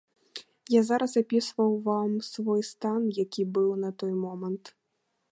Я 0.75 0.79
зараз 0.85 1.11
апісваў 1.21 1.75
вам 1.87 2.15
свой 2.29 2.63
стан, 2.69 3.01
які 3.25 3.45
быў 3.57 3.69
на 3.83 3.91
той 4.05 4.13
момант. 4.23 4.73